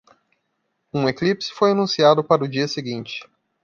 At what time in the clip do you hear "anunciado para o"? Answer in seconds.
1.73-2.47